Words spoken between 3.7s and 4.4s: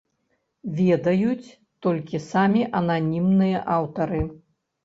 аўтары.